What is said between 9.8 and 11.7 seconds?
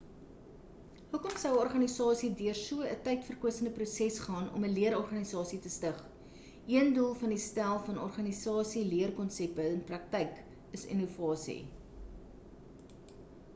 praktyk is innovasie